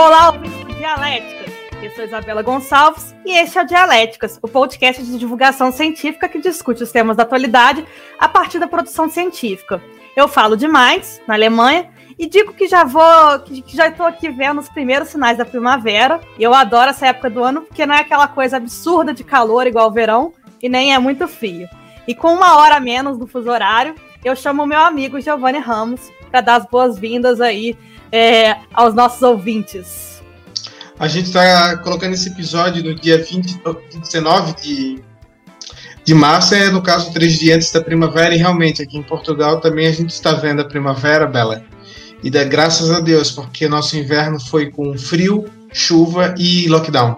[0.00, 1.52] Olá, ouvintes Dialéticas.
[1.82, 6.38] Eu sou Isabela Gonçalves e este é o Dialéticas, o podcast de divulgação científica que
[6.38, 7.84] discute os temas da atualidade
[8.16, 9.82] a partir da produção científica.
[10.14, 14.60] Eu falo demais, na Alemanha, e digo que já vou, que já estou aqui vendo
[14.60, 16.20] os primeiros sinais da primavera.
[16.38, 19.66] E eu adoro essa época do ano porque não é aquela coisa absurda de calor
[19.66, 21.68] igual o verão e nem é muito frio.
[22.06, 25.58] E com uma hora a menos do fuso horário, eu chamo o meu amigo Giovanni
[25.58, 27.76] Ramos para dar as boas-vindas aí
[28.12, 30.22] é, aos nossos ouvintes.
[30.98, 33.60] A gente está colocando esse episódio no dia 20,
[34.00, 35.02] 19 de,
[36.04, 39.60] de março, é no caso três dias antes da primavera, e realmente aqui em Portugal
[39.60, 41.62] também a gente está vendo a primavera, Bela.
[42.22, 47.16] E dá graças a Deus, porque nosso inverno foi com frio, chuva e lockdown.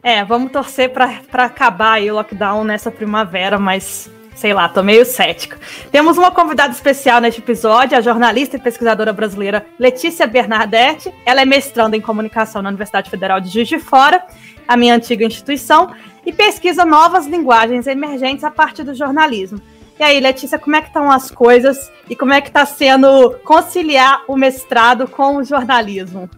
[0.00, 4.08] É, vamos torcer para acabar o lockdown nessa primavera, mas
[4.38, 5.58] sei lá, tô meio cética.
[5.90, 11.12] Temos uma convidada especial neste episódio, a jornalista e pesquisadora brasileira Letícia Bernadette.
[11.26, 14.24] Ela é mestranda em comunicação na Universidade Federal de Juiz de Fora,
[14.66, 15.92] a minha antiga instituição,
[16.24, 19.60] e pesquisa novas linguagens emergentes a partir do jornalismo.
[19.98, 23.32] E aí, Letícia, como é que estão as coisas e como é que está sendo
[23.44, 26.30] conciliar o mestrado com o jornalismo?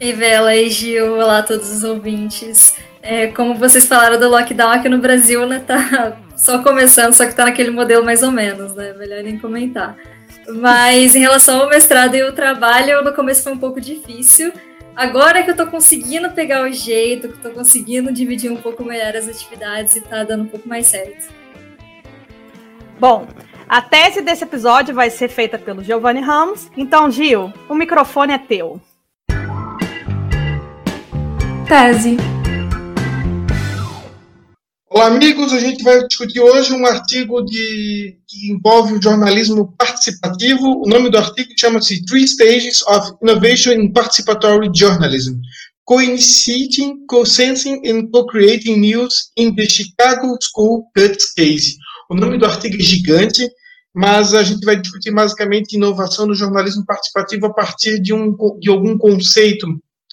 [0.00, 2.76] Ei, Bela e Gil, olá a todos os ouvintes.
[3.02, 7.34] É, como vocês falaram do lockdown aqui no Brasil, né, tá só começando, só que
[7.34, 8.92] tá naquele modelo mais ou menos, né?
[8.92, 9.96] Melhor nem comentar.
[10.48, 14.52] Mas em relação ao mestrado e o trabalho, no começo foi um pouco difícil.
[14.94, 19.14] Agora que eu tô conseguindo pegar o jeito, que tô conseguindo dividir um pouco melhor
[19.16, 21.26] as atividades e tá dando um pouco mais certo.
[22.98, 23.26] Bom,
[23.68, 26.70] a tese desse episódio vai ser feita pelo Giovanni Ramos.
[26.76, 28.80] Então, Gil, o microfone é teu.
[31.68, 32.35] Tese.
[34.96, 35.52] Olá, amigos.
[35.52, 40.82] A gente vai discutir hoje um artigo de, que envolve o jornalismo participativo.
[40.82, 45.34] O nome do artigo chama-se Three Stages of Innovation in Participatory Journalism.
[45.84, 51.76] Co-initiating, co-sensing and co-creating news in the Chicago School Cuts Case.
[52.08, 53.46] O nome do artigo é gigante,
[53.94, 58.70] mas a gente vai discutir basicamente inovação no jornalismo participativo a partir de, um, de
[58.70, 59.66] algum conceito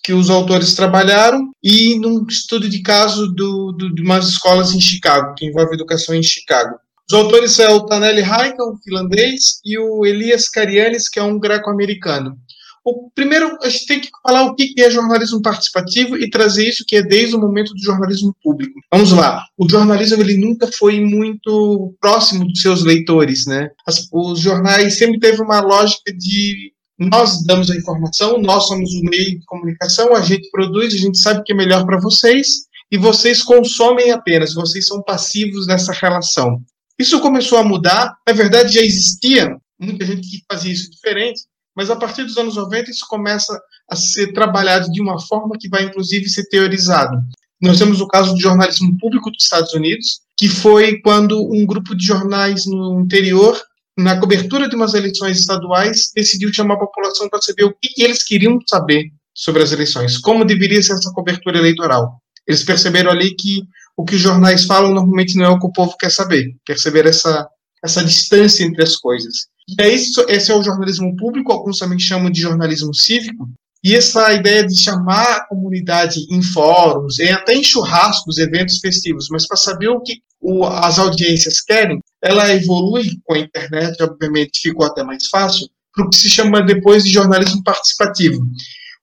[0.04, 4.82] que os autores trabalharam e num estudo de caso do, do, de umas escolas em
[4.82, 6.76] Chicago, que envolve educação em Chicago.
[7.10, 11.40] Os autores são o Taneli Haika, um finlandês, e o Elias Carianes, que é um
[11.40, 12.38] greco-americano.
[12.86, 16.84] O primeiro, a gente tem que falar o que é jornalismo participativo e trazer isso
[16.86, 18.78] que é desde o momento do jornalismo público.
[18.92, 19.46] Vamos lá.
[19.58, 23.70] O jornalismo ele nunca foi muito próximo dos seus leitores, né?
[23.88, 29.04] As, os jornais sempre teve uma lógica de nós damos a informação, nós somos o
[29.04, 32.66] meio de comunicação, a gente produz, a gente sabe o que é melhor para vocês
[32.92, 36.62] e vocês consomem apenas, vocês são passivos nessa relação.
[37.00, 41.42] Isso começou a mudar, na verdade já existia muita gente que fazia isso diferente,
[41.76, 45.68] mas a partir dos anos 90 isso começa a ser trabalhado de uma forma que
[45.68, 47.18] vai inclusive ser teorizado.
[47.60, 51.96] Nós temos o caso do jornalismo público dos Estados Unidos, que foi quando um grupo
[51.96, 53.60] de jornais no interior
[53.98, 58.24] na cobertura de umas eleições estaduais, decidiu chamar a população para saber o que eles
[58.24, 62.20] queriam saber sobre as eleições, como deveria ser essa cobertura eleitoral.
[62.48, 63.62] Eles perceberam ali que
[63.96, 67.06] o que os jornais falam normalmente não é o que o povo quer saber, perceber
[67.06, 67.48] essa,
[67.84, 69.48] essa distância entre as coisas.
[69.68, 73.48] E isso, esse é o jornalismo público, alguns também chamam de jornalismo cívico,
[73.84, 79.28] e essa ideia de chamar a comunidade em fóruns, e até em churrascos, eventos festivos,
[79.30, 84.62] mas para saber o que o, as audiências querem, ela evolui com a internet, obviamente
[84.62, 88.42] ficou até mais fácil, para o que se chama depois de jornalismo participativo.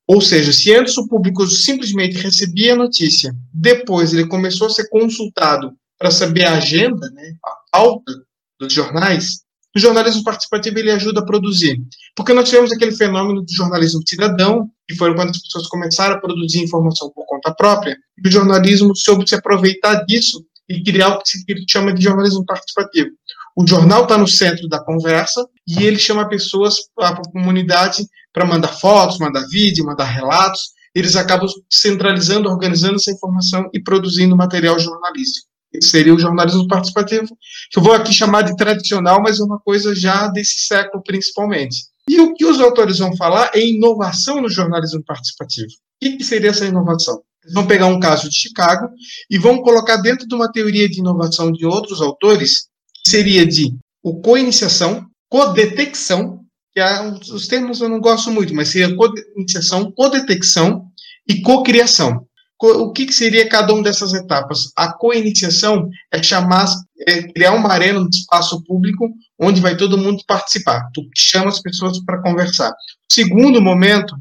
[0.08, 4.88] Ou seja, se antes o público simplesmente recebia a notícia, depois ele começou a ser
[4.88, 8.12] consultado para saber a agenda, né, a pauta
[8.58, 9.42] dos jornais,
[9.76, 11.80] o jornalismo participativo ele ajuda a produzir.
[12.16, 16.20] Porque nós tivemos aquele fenômeno do jornalismo cidadão, que foi quando as pessoas começaram a
[16.20, 21.18] produzir informação por conta própria, e o jornalismo soube se aproveitar disso e criar o
[21.18, 23.10] que se chama de jornalismo participativo.
[23.56, 28.68] O jornal está no centro da conversa e ele chama pessoas, a comunidade, para mandar
[28.68, 30.60] fotos, mandar vídeo, mandar relatos.
[30.94, 35.48] Eles acabam centralizando, organizando essa informação e produzindo material jornalístico.
[35.72, 37.36] Esse seria o jornalismo participativo,
[37.70, 41.76] que eu vou aqui chamar de tradicional, mas é uma coisa já desse século principalmente.
[42.08, 45.70] E o que os autores vão falar é inovação no jornalismo participativo.
[46.02, 47.22] O que seria essa inovação?
[47.42, 48.90] Eles vão pegar um caso de Chicago
[49.30, 52.68] e vão colocar dentro de uma teoria de inovação de outros autores,
[53.02, 56.40] que seria de o co-iniciação, co-detecção,
[56.72, 60.86] que é, os termos eu não gosto muito, mas seria co-iniciação, co-detecção
[61.28, 62.26] e co-criação.
[62.60, 64.70] o que, que, seria cada uma dessas etapas?
[64.76, 66.66] A co-iniciação é chamar,
[67.06, 69.08] é criar uma arena, um espaço público,
[69.38, 70.90] onde vai todo mundo participar.
[70.92, 72.70] Tu chama as pessoas para conversar.
[72.70, 74.14] O segundo momento,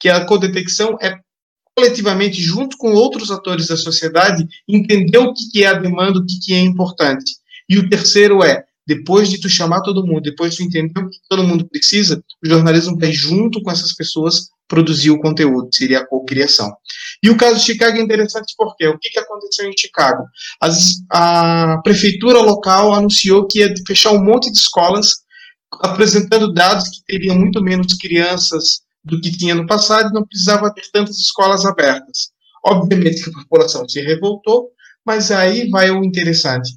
[0.00, 1.16] que é a co-detecção, é
[1.76, 6.38] coletivamente, junto com outros atores da sociedade, entender o que, é a demanda, o que,
[6.40, 7.32] que é importante.
[7.68, 11.08] E o terceiro é depois de tu chamar todo mundo, depois de tu entender o
[11.08, 16.00] que todo mundo precisa, o jornalismo vai junto com essas pessoas produzir o conteúdo, seria
[16.00, 16.70] a cocriação.
[17.22, 20.24] E o caso de Chicago é interessante porque o que, que aconteceu em Chicago?
[20.60, 25.24] As, a prefeitura local anunciou que ia fechar um monte de escolas,
[25.80, 30.84] apresentando dados que teriam muito menos crianças do que tinha no passado não precisava ter
[30.92, 32.30] tantas escolas abertas.
[32.64, 34.70] Obviamente que a população se revoltou,
[35.04, 36.70] mas aí vai o interessante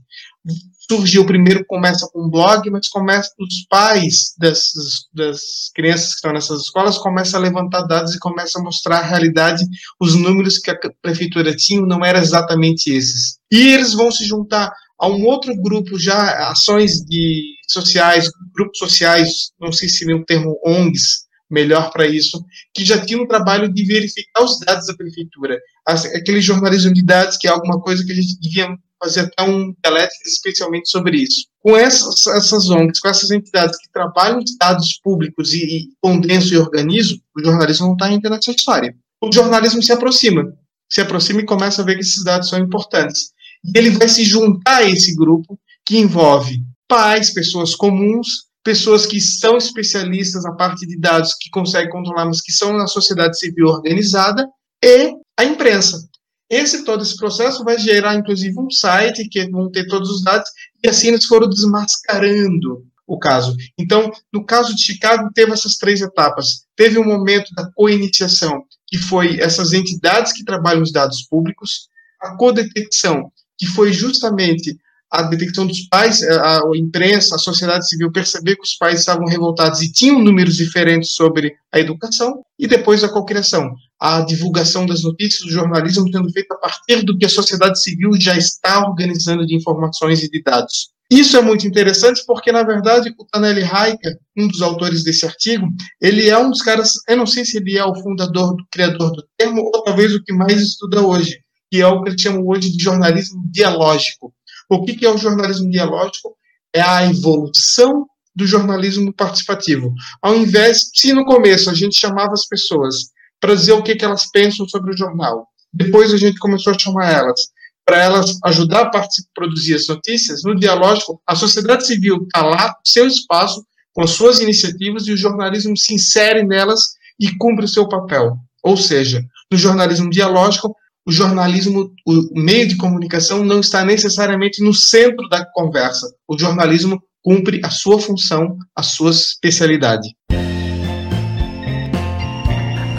[0.90, 4.72] surgiu primeiro, começa com um blog, mas começa os pais das,
[5.14, 5.42] das
[5.76, 9.66] crianças que estão nessas escolas começam a levantar dados e começam a mostrar a realidade,
[10.00, 13.38] os números que a prefeitura tinha não eram exatamente esses.
[13.52, 19.52] E eles vão se juntar a um outro grupo já, ações de sociais, grupos sociais,
[19.60, 23.72] não sei se é o termo ONGs, melhor para isso, que já tinha um trabalho
[23.72, 25.60] de verificar os dados da prefeitura.
[25.86, 28.68] Aquele jornalismo de dados, que é alguma coisa que a gente devia
[29.00, 31.46] fazer até um elétrico especialmente sobre isso.
[31.60, 36.54] Com essas, essas ONGs, com essas entidades que trabalham os dados públicos e, e condensam
[36.54, 38.96] e organizam, o jornalismo não está ainda nessa história.
[39.22, 40.54] O jornalismo se aproxima,
[40.90, 43.32] se aproxima e começa a ver que esses dados são importantes.
[43.64, 49.22] E ele vai se juntar a esse grupo que envolve pais, pessoas comuns, pessoas que
[49.22, 53.68] são especialistas na parte de dados, que conseguem controlar, mas que são na sociedade civil
[53.68, 54.46] organizada,
[54.84, 56.06] e a imprensa.
[56.50, 60.50] Esse todo esse processo vai gerar, inclusive, um site que vão ter todos os dados,
[60.84, 63.56] e assim eles foram desmascarando o caso.
[63.80, 66.66] Então, no caso de Chicago, teve essas três etapas.
[66.76, 71.88] Teve um momento da co-iniciação, que foi essas entidades que trabalham os dados públicos,
[72.22, 74.78] a co-detecção, que foi justamente
[75.12, 79.26] a detecção dos pais, a, a imprensa, a sociedade civil perceber que os pais estavam
[79.26, 85.04] revoltados e tinham números diferentes sobre a educação, e depois a cocriação, a divulgação das
[85.04, 89.46] notícias do jornalismo sendo feita a partir do que a sociedade civil já está organizando
[89.46, 90.90] de informações e de dados.
[91.10, 95.66] Isso é muito interessante porque, na verdade, o Taneli Raika, um dos autores desse artigo,
[96.02, 99.12] ele é um dos caras, eu não sei se ele é o fundador, do criador
[99.12, 101.40] do termo, ou talvez o que mais estuda hoje,
[101.72, 104.34] que é o que ele chama hoje de jornalismo dialógico.
[104.70, 106.36] O que, é o jornalismo dialógico?
[106.74, 108.06] É a evolução
[108.36, 109.94] do jornalismo participativo.
[110.22, 113.10] Ao invés, se no começo a gente chamava as pessoas
[113.40, 116.80] para dizer o que, que elas pensam sobre o jornal, depois a gente começou a
[116.80, 117.42] chamar elas
[117.88, 123.08] para elas ajudar a produzir as notícias, no dialógico, a sociedade civil está lá, seu
[123.08, 126.82] espaço, com as suas iniciativas, e o jornalismo se insere nelas
[127.18, 128.38] e cumpre o seu papel.
[128.62, 130.76] Ou seja, no jornalismo dialógico,
[131.08, 136.14] o jornalismo, o meio de comunicação não está necessariamente no centro da conversa.
[136.28, 140.14] O jornalismo cumpre a sua função, a sua especialidade.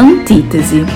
[0.01, 0.87] Antítese.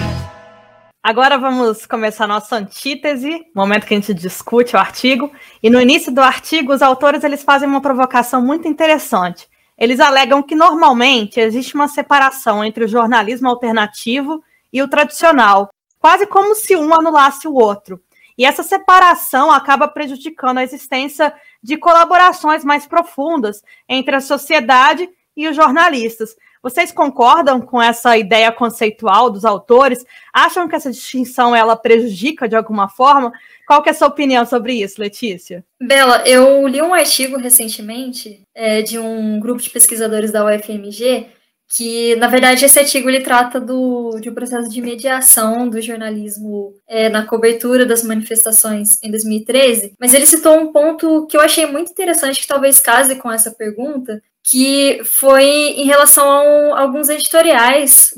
[1.03, 5.31] Agora vamos começar nossa antítese, momento que a gente discute o artigo.
[5.63, 9.47] E no início do artigo, os autores eles fazem uma provocação muito interessante.
[9.77, 14.43] Eles alegam que normalmente existe uma separação entre o jornalismo alternativo
[14.73, 15.69] e o tradicional,
[16.03, 18.03] quase como se um anulasse o outro.
[18.37, 21.33] E essa separação acaba prejudicando a existência
[21.63, 26.35] de colaborações mais profundas entre a sociedade e os jornalistas.
[26.61, 30.05] Vocês concordam com essa ideia conceitual dos autores?
[30.33, 33.33] Acham que essa distinção ela prejudica de alguma forma?
[33.65, 35.65] Qual que é a sua opinião sobre isso, Letícia?
[35.81, 41.29] Bela, eu li um artigo recentemente é, de um grupo de pesquisadores da UFMG
[41.75, 46.75] que na verdade esse artigo ele trata do, de um processo de mediação do jornalismo
[46.87, 51.65] é, na cobertura das manifestações em 2013, mas ele citou um ponto que eu achei
[51.65, 58.11] muito interessante que talvez case com essa pergunta, que foi em relação a, alguns editoriais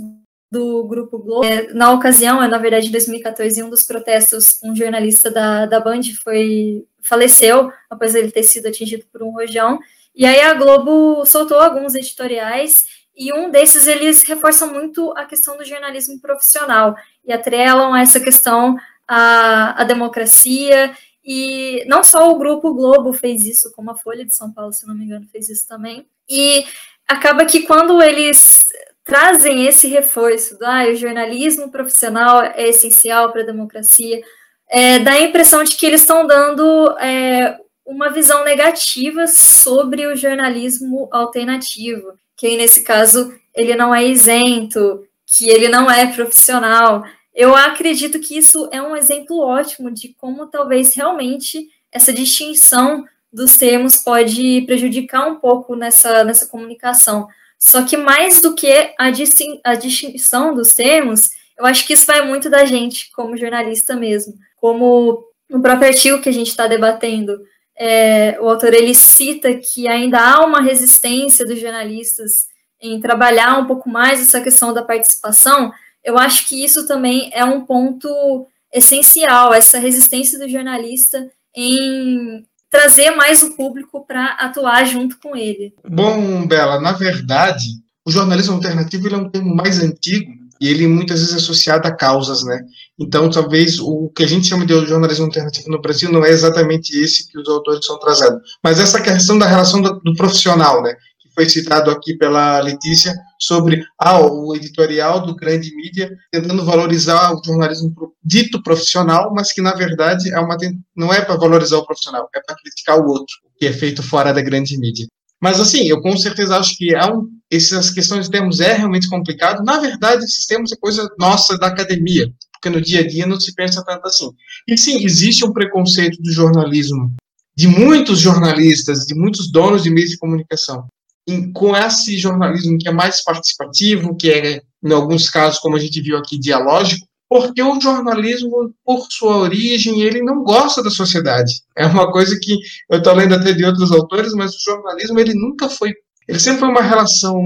[0.51, 1.45] do Grupo Globo.
[1.45, 5.67] É, na ocasião, é, na verdade, em 2014, em um dos protestos, um jornalista da,
[5.67, 9.79] da Band foi faleceu após ele ter sido atingido por um rojão.
[10.15, 15.57] E aí a Globo soltou alguns editoriais e um desses eles reforçam muito a questão
[15.57, 20.95] do jornalismo profissional e atrelam essa questão à, à democracia.
[21.25, 24.87] E não só o Grupo Globo fez isso, como a Folha de São Paulo, se
[24.87, 26.07] não me engano, fez isso também.
[26.29, 26.67] E
[27.07, 28.67] acaba que quando eles
[29.05, 34.21] trazem esse reforço do ah, o jornalismo profissional é essencial para a democracia,
[34.69, 40.17] é, dá a impressão de que eles estão dando é, uma visão negativa sobre o
[40.17, 47.05] jornalismo alternativo que nesse caso ele não é isento, que ele não é profissional.
[47.35, 53.57] Eu acredito que isso é um exemplo ótimo de como talvez realmente essa distinção dos
[53.57, 57.27] termos pode prejudicar um pouco nessa, nessa comunicação.
[57.59, 62.07] Só que mais do que a, distin a distinção dos termos, eu acho que isso
[62.07, 64.35] vai muito da gente, como jornalista mesmo.
[64.57, 67.41] Como no próprio artigo que a gente está debatendo,
[67.77, 72.47] é, o autor ele cita que ainda há uma resistência dos jornalistas
[72.81, 75.73] em trabalhar um pouco mais essa questão da participação.
[76.03, 83.13] Eu acho que isso também é um ponto essencial, essa resistência do jornalista em trazer
[83.13, 85.73] mais o público para atuar junto com ele.
[85.89, 87.67] Bom, Bela, na verdade,
[88.05, 91.95] o jornalismo alternativo é um termo mais antigo e ele muitas vezes é associado a
[91.95, 92.59] causas, né?
[92.99, 96.99] Então, talvez o que a gente chama de jornalismo alternativo no Brasil não é exatamente
[96.99, 100.95] esse que os autores estão trazendo, mas essa questão da relação do, do profissional, né?
[101.21, 107.35] Que foi citado aqui pela Letícia sobre ah, o editorial do grande mídia tentando valorizar
[107.35, 107.93] o jornalismo
[108.25, 110.57] dito profissional, mas que na verdade é uma
[110.97, 114.33] não é para valorizar o profissional, é para criticar o outro, que é feito fora
[114.33, 115.07] da grande mídia.
[115.45, 119.11] Mas assim, eu com certeza acho que é um, essas questões de termos é realmente
[119.11, 119.63] complicado.
[119.63, 123.39] Na verdade, esses termos é coisa nossa da academia, porque no dia a dia não
[123.39, 124.31] se pensa tanto assim.
[124.67, 127.15] E sim, existe um preconceito do jornalismo,
[127.55, 130.87] de muitos jornalistas, de muitos donos de meios de comunicação,
[131.29, 135.79] em, com esse jornalismo que é mais participativo, que é, em alguns casos, como a
[135.79, 141.53] gente viu aqui, dialógico, porque o jornalismo, por sua origem, ele não gosta da sociedade.
[141.77, 142.59] É uma coisa que
[142.91, 145.93] eu estou lendo até de outros autores, mas o jornalismo ele nunca foi,
[146.29, 147.43] ele sempre foi uma relação.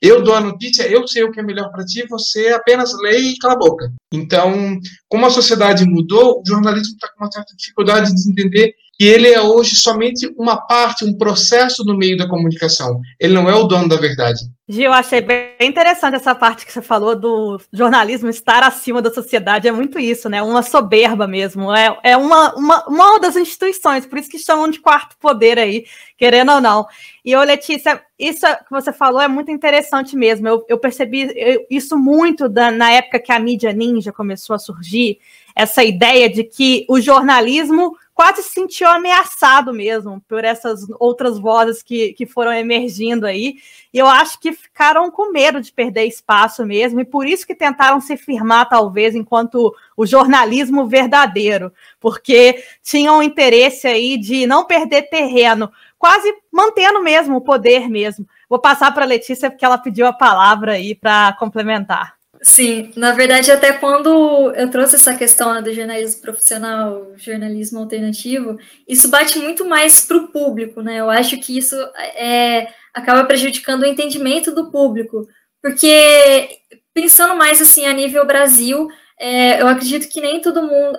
[0.00, 3.18] Eu dou a notícia, eu sei o que é melhor para ti, você apenas lê
[3.18, 3.92] e cala a boca.
[4.12, 9.04] Então, como a sociedade mudou, o jornalismo está com uma certa dificuldade de entender que
[9.04, 13.00] ele é hoje somente uma parte, um processo no meio da comunicação.
[13.20, 14.40] Ele não é o dono da verdade.
[14.68, 19.68] Gil, achei bem interessante essa parte que você falou do jornalismo estar acima da sociedade.
[19.68, 20.42] É muito isso, né?
[20.42, 21.72] Uma soberba mesmo.
[21.72, 25.84] É, é uma, uma, uma das instituições, por isso que chamam de quarto poder aí,
[26.16, 26.86] querendo ou não.
[27.24, 30.48] E, ô, Letícia, isso que você falou é muito interessante mesmo.
[30.48, 31.28] Eu, eu percebi
[31.70, 35.18] isso muito da, na época que a mídia ninja começou a surgir,
[35.54, 41.82] essa ideia de que o jornalismo quase se sentiu ameaçado mesmo por essas outras vozes
[41.82, 43.56] que, que foram emergindo aí.
[43.92, 47.54] E eu acho que ficaram com medo de perder espaço mesmo, e por isso que
[47.54, 51.70] tentaram se firmar, talvez, enquanto o jornalismo verdadeiro,
[52.00, 58.26] porque tinham interesse aí de não perder terreno, quase mantendo mesmo o poder mesmo.
[58.48, 62.15] Vou passar para a Letícia, porque ela pediu a palavra aí para complementar.
[62.46, 68.56] Sim, na verdade, até quando eu trouxe essa questão né, do jornalismo profissional, jornalismo alternativo,
[68.86, 71.00] isso bate muito mais para o público, né?
[71.00, 71.74] Eu acho que isso
[72.14, 75.26] é, acaba prejudicando o entendimento do público,
[75.60, 76.48] porque
[76.94, 78.88] pensando mais assim a nível Brasil,
[79.18, 80.96] é, eu acredito que nem todo mundo,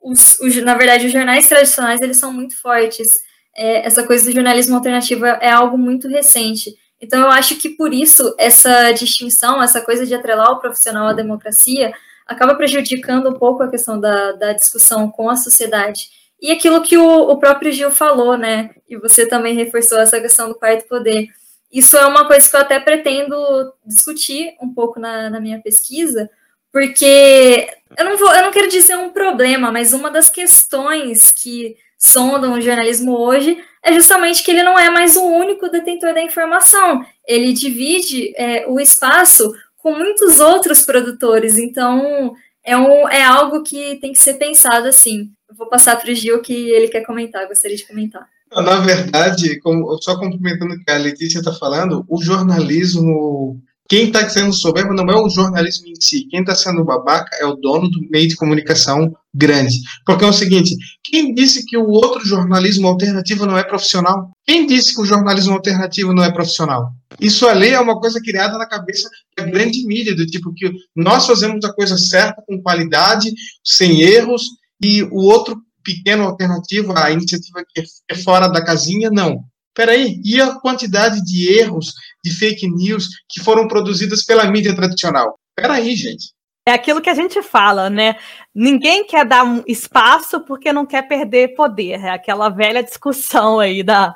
[0.00, 3.08] os, os, na verdade, os jornais tradicionais eles são muito fortes.
[3.56, 6.72] É, essa coisa do jornalismo alternativo é, é algo muito recente.
[7.04, 11.12] Então, eu acho que por isso essa distinção, essa coisa de atrelar o profissional à
[11.12, 11.92] democracia,
[12.26, 16.08] acaba prejudicando um pouco a questão da, da discussão com a sociedade.
[16.40, 18.70] E aquilo que o, o próprio Gil falou, né?
[18.88, 21.28] E você também reforçou essa questão do quarto poder.
[21.70, 23.36] Isso é uma coisa que eu até pretendo
[23.84, 26.30] discutir um pouco na, na minha pesquisa,
[26.72, 27.68] porque
[27.98, 32.54] eu não vou, eu não quero dizer um problema, mas uma das questões que sondam
[32.54, 37.04] o jornalismo hoje é justamente que ele não é mais o único detentor da informação.
[37.26, 41.58] Ele divide é, o espaço com muitos outros produtores.
[41.58, 42.34] Então,
[42.64, 45.30] é, um, é algo que tem que ser pensado assim.
[45.48, 48.26] Eu vou passar para o Gil que ele quer comentar, gostaria de comentar.
[48.50, 54.26] Na verdade, como, só complementando o que a Letícia está falando, o jornalismo quem está
[54.28, 56.26] sendo soberbo não é o jornalismo em si.
[56.30, 59.78] Quem está sendo babaca é o dono do meio de comunicação grande.
[60.06, 64.30] Porque é o seguinte: quem disse que o outro jornalismo alternativo não é profissional?
[64.46, 66.92] Quem disse que o jornalismo alternativo não é profissional?
[67.20, 71.26] Isso ali é uma coisa criada na cabeça da grande mídia, do tipo que nós
[71.26, 74.48] fazemos a coisa certa, com qualidade, sem erros,
[74.82, 79.44] e o outro pequeno alternativo, a iniciativa que é fora da casinha, não.
[79.74, 85.38] Peraí, e a quantidade de erros, de fake news que foram produzidas pela mídia tradicional?
[85.56, 86.32] Peraí, gente.
[86.66, 88.16] É aquilo que a gente fala, né?
[88.54, 92.02] Ninguém quer dar um espaço porque não quer perder poder.
[92.02, 94.14] É aquela velha discussão aí da,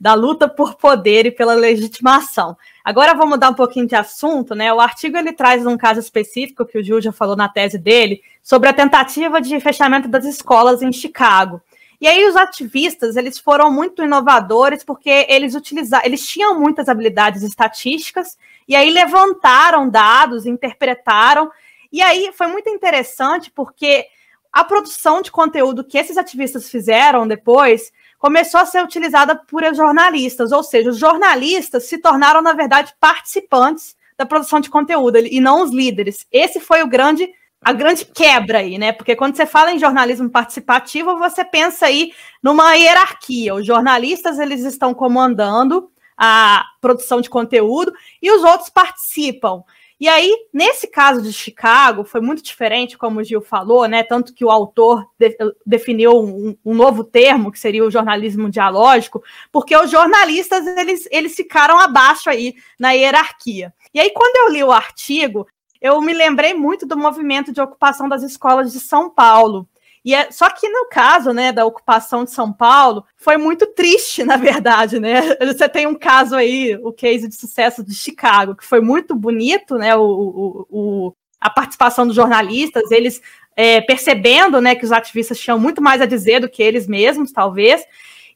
[0.00, 2.56] da luta por poder e pela legitimação.
[2.82, 4.72] Agora vamos mudar um pouquinho de assunto, né?
[4.72, 8.22] O artigo ele traz um caso específico que o Gil já falou na tese dele
[8.42, 11.60] sobre a tentativa de fechamento das escolas em Chicago.
[12.00, 17.42] E aí os ativistas, eles foram muito inovadores porque eles utilizaram, eles tinham muitas habilidades
[17.42, 21.50] estatísticas e aí levantaram dados, interpretaram
[21.92, 24.06] E aí foi muito interessante porque
[24.52, 30.52] a produção de conteúdo que esses ativistas fizeram depois começou a ser utilizada por jornalistas,
[30.52, 35.62] ou seja, os jornalistas se tornaram, na verdade, participantes da produção de conteúdo e não
[35.62, 36.26] os líderes.
[36.30, 38.92] Esse foi o grande a grande quebra aí, né?
[38.92, 42.12] Porque quando você fala em jornalismo participativo, você pensa aí
[42.42, 43.54] numa hierarquia.
[43.54, 49.62] Os jornalistas eles estão comandando a produção de conteúdo e os outros participam.
[50.00, 54.02] E aí, nesse caso de Chicago, foi muito diferente, como o Gil falou, né?
[54.02, 55.36] Tanto que o autor de,
[55.66, 61.34] definiu um, um, novo termo, que seria o jornalismo dialógico, porque os jornalistas eles, eles
[61.34, 63.74] ficaram abaixo aí na hierarquia.
[63.92, 65.46] E aí, quando eu li o artigo,
[65.80, 69.68] eu me lembrei muito do movimento de ocupação das escolas de São Paulo.
[70.04, 74.22] E é, só que no caso, né, da ocupação de São Paulo, foi muito triste,
[74.24, 75.36] na verdade, né?
[75.46, 79.76] Você tem um caso aí, o case de sucesso de Chicago, que foi muito bonito,
[79.76, 79.94] né?
[79.96, 83.22] O, o, o a participação dos jornalistas, eles
[83.56, 87.32] é, percebendo, né, que os ativistas tinham muito mais a dizer do que eles mesmos,
[87.32, 87.82] talvez.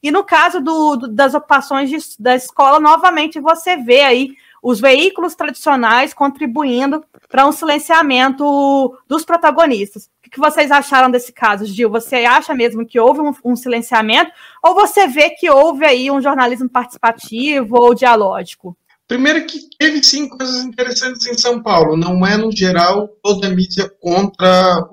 [0.01, 4.35] E no caso do, do, das ocupações de, da escola, novamente você vê aí
[4.65, 10.09] os veículos tradicionais contribuindo para um silenciamento dos protagonistas.
[10.25, 11.87] O que vocês acharam desse caso, Gil?
[11.91, 14.31] Você acha mesmo que houve um, um silenciamento
[14.63, 18.75] ou você vê que houve aí um jornalismo participativo ou dialógico?
[19.07, 21.95] Primeiro que teve sim coisas interessantes em São Paulo.
[21.95, 24.83] Não é, no geral, toda a mídia contra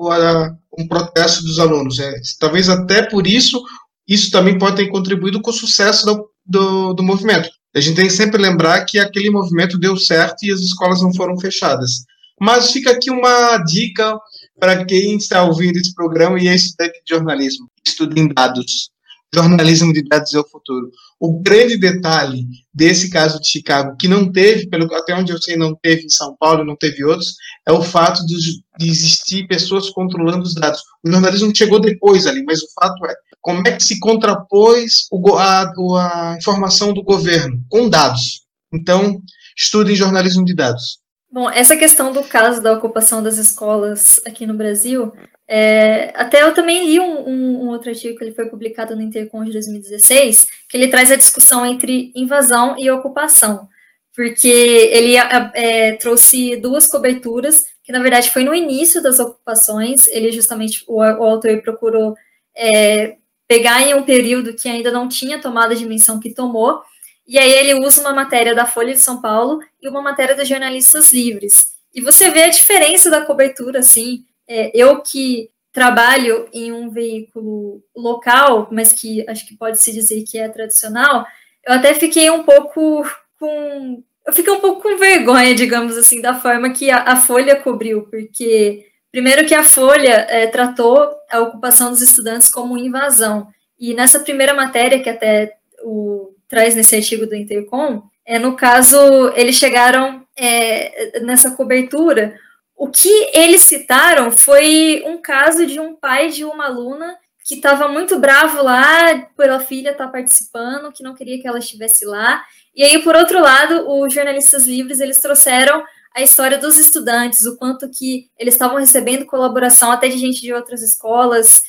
[0.78, 1.98] um protesto dos alunos.
[1.98, 3.58] É, talvez até por isso,
[4.06, 7.48] isso também pode ter contribuído com o sucesso do, do, do movimento.
[7.74, 11.12] A gente tem que sempre lembrar que aquele movimento deu certo e as escolas não
[11.14, 12.04] foram fechadas.
[12.40, 14.18] Mas fica aqui uma dica
[14.58, 17.68] para quem está ouvindo esse programa e é estudante de jornalismo.
[17.86, 18.90] Estudem dados.
[19.34, 20.90] Jornalismo de dados é o futuro.
[21.18, 25.56] O grande detalhe desse caso de Chicago, que não teve, pelo até onde eu sei,
[25.56, 27.36] não teve em São Paulo, não teve outros,
[27.66, 28.36] é o fato de,
[28.78, 30.82] de existir pessoas controlando os dados.
[31.02, 35.36] O jornalismo chegou depois ali, mas o fato é, como é que se contrapôs o,
[35.36, 37.60] a, a informação do governo?
[37.68, 38.46] Com dados.
[38.72, 39.20] Então,
[39.56, 41.02] estudem jornalismo de dados.
[41.30, 45.12] Bom, essa questão do caso da ocupação das escolas aqui no Brasil,
[45.48, 49.02] é, até eu também li um, um, um, outro artigo que ele foi publicado no
[49.02, 53.66] Intercom de 2016, que ele traz a discussão entre invasão e ocupação,
[54.14, 60.30] porque ele é, trouxe duas coberturas, que na verdade foi no início das ocupações, ele
[60.30, 62.14] justamente, o, o autor procurou
[62.54, 63.16] é,
[63.52, 66.80] pegar em um período que ainda não tinha tomado a dimensão que tomou,
[67.26, 70.48] e aí ele usa uma matéria da Folha de São Paulo e uma matéria dos
[70.48, 71.66] jornalistas livres.
[71.94, 74.24] E você vê a diferença da cobertura, assim.
[74.48, 80.22] É, eu que trabalho em um veículo local, mas que acho que pode se dizer
[80.22, 81.26] que é tradicional,
[81.66, 83.04] eu até fiquei um pouco
[83.38, 84.02] com.
[84.26, 88.02] Eu fiquei um pouco com vergonha, digamos assim, da forma que a, a Folha cobriu,
[88.08, 93.46] porque Primeiro que a Folha é, tratou a ocupação dos estudantes como invasão.
[93.78, 98.96] E nessa primeira matéria, que até o, traz nesse artigo do Intercom, é, no caso,
[99.36, 102.34] eles chegaram é, nessa cobertura.
[102.74, 107.88] O que eles citaram foi um caso de um pai de uma aluna que estava
[107.88, 112.42] muito bravo lá pela filha estar tá participando, que não queria que ela estivesse lá.
[112.74, 117.56] E aí, por outro lado, os jornalistas livres eles trouxeram a história dos estudantes, o
[117.56, 121.62] quanto que eles estavam recebendo colaboração até de gente de outras escolas,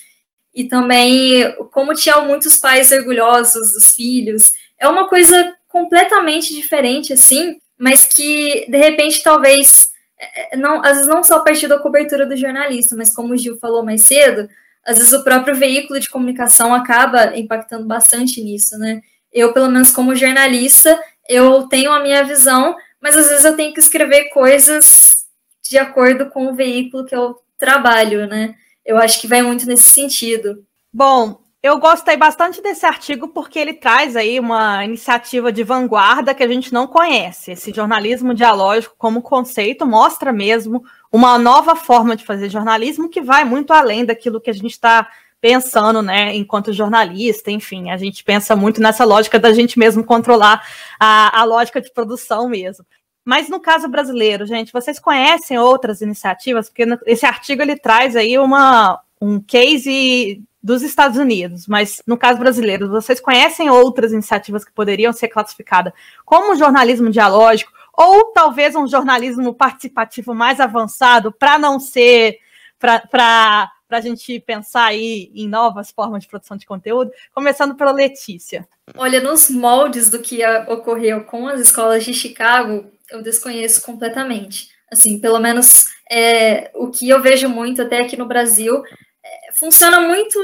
[0.53, 4.51] e também como tinham muitos pais orgulhosos dos filhos.
[4.77, 10.93] É uma coisa completamente diferente, assim, mas que, de repente, talvez, é, é, não, às
[10.93, 14.03] vezes não só a partir da cobertura do jornalista, mas como o Gil falou mais
[14.03, 14.47] cedo,
[14.86, 19.01] às vezes o próprio veículo de comunicação acaba impactando bastante nisso, né?
[19.32, 23.73] Eu, pelo menos como jornalista, eu tenho a minha visão, mas às vezes eu tenho
[23.73, 25.25] que escrever coisas
[25.61, 28.55] de acordo com o veículo que eu trabalho, né?
[28.85, 30.65] Eu acho que vai muito nesse sentido.
[30.91, 36.43] Bom, eu gostei bastante desse artigo porque ele traz aí uma iniciativa de vanguarda que
[36.43, 37.51] a gente não conhece.
[37.51, 43.43] Esse jornalismo dialógico como conceito mostra mesmo uma nova forma de fazer jornalismo que vai
[43.43, 45.09] muito além daquilo que a gente está
[45.43, 50.65] pensando, né, enquanto jornalista, enfim, a gente pensa muito nessa lógica da gente mesmo controlar
[50.97, 52.86] a, a lógica de produção mesmo.
[53.25, 56.69] Mas no caso brasileiro, gente, vocês conhecem outras iniciativas?
[56.69, 62.39] Porque esse artigo ele traz aí uma, um case dos Estados Unidos, mas no caso
[62.39, 65.91] brasileiro, vocês conhecem outras iniciativas que poderiam ser classificadas
[66.23, 72.39] como jornalismo dialógico ou talvez um jornalismo participativo mais avançado para não ser
[72.79, 77.91] para para a gente pensar aí em novas formas de produção de conteúdo, começando pela
[77.91, 78.67] Letícia.
[78.97, 84.69] Olha, nos moldes do que ocorreu com as escolas de Chicago, eu desconheço completamente.
[84.91, 88.84] Assim, pelo menos é, o que eu vejo muito até aqui no Brasil,
[89.23, 90.39] é, funciona muito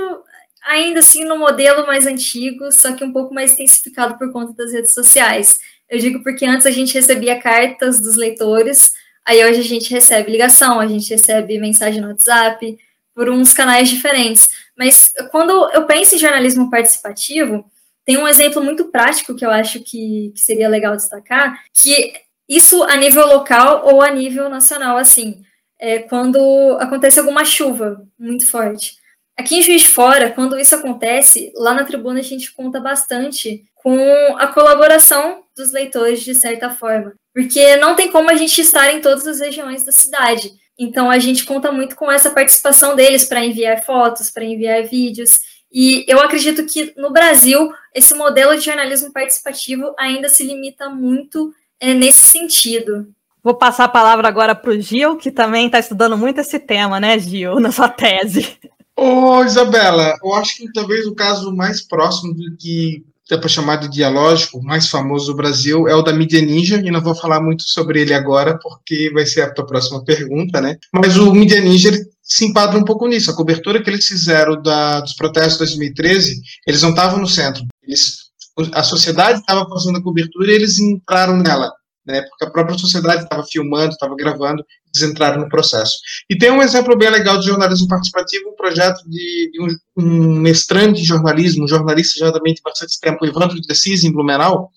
[0.63, 4.71] ainda assim no modelo mais antigo, só que um pouco mais intensificado por conta das
[4.71, 5.59] redes sociais.
[5.89, 8.91] Eu digo porque antes a gente recebia cartas dos leitores,
[9.25, 12.77] aí hoje a gente recebe ligação, a gente recebe mensagem no WhatsApp,
[13.19, 14.49] por uns canais diferentes.
[14.77, 17.69] Mas quando eu penso em jornalismo participativo,
[18.05, 22.13] tem um exemplo muito prático que eu acho que, que seria legal destacar, que
[22.47, 25.43] isso a nível local ou a nível nacional, assim,
[25.77, 28.95] é quando acontece alguma chuva muito forte.
[29.38, 33.65] Aqui em Juiz de Fora, quando isso acontece, lá na tribuna a gente conta bastante
[33.75, 33.99] com
[34.38, 37.15] a colaboração dos leitores, de certa forma.
[37.34, 40.53] Porque não tem como a gente estar em todas as regiões da cidade.
[40.79, 45.41] Então a gente conta muito com essa participação deles para enviar fotos, para enviar vídeos.
[45.71, 51.53] E eu acredito que no Brasil esse modelo de jornalismo participativo ainda se limita muito
[51.79, 53.07] é, nesse sentido.
[53.43, 56.99] Vou passar a palavra agora para o Gil, que também está estudando muito esse tema,
[56.99, 58.57] né, Gil, na sua tese.
[58.95, 63.03] Ô, Isabela, eu acho que talvez o caso mais próximo do que
[63.37, 67.41] de dialógico, mais famoso do Brasil, é o da mídia ninja, e não vou falar
[67.41, 70.77] muito sobre ele agora, porque vai ser a tua próxima pergunta, né?
[70.93, 71.91] Mas o mídia ninja
[72.23, 73.31] se enquadra um pouco nisso.
[73.31, 77.63] A cobertura que eles fizeram da, dos protestos de 2013, eles não estavam no centro.
[77.83, 78.29] Eles,
[78.73, 81.71] a sociedade estava fazendo a cobertura e eles entraram nela
[82.05, 85.97] né, porque a própria sociedade estava filmando, estava gravando, eles entraram no processo.
[86.29, 90.39] E tem um exemplo bem legal de jornalismo participativo, um projeto de, de um, um,
[90.39, 94.71] mestrante de jornalismo, um jornalista já também de bastante tempo, Evandro de Assis, em Blumenau,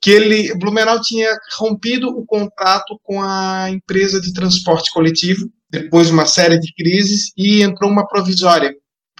[0.00, 6.12] que ele, Blumenau tinha rompido o contrato com a empresa de transporte coletivo, depois de
[6.12, 8.74] uma série de crises, e entrou uma provisória,